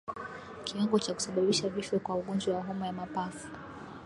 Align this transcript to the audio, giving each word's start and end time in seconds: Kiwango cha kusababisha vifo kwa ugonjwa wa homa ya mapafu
Kiwango 0.63 0.99
cha 0.99 1.13
kusababisha 1.13 1.69
vifo 1.69 1.99
kwa 1.99 2.15
ugonjwa 2.15 2.55
wa 2.55 2.63
homa 2.63 2.85
ya 2.87 2.93
mapafu 2.93 3.47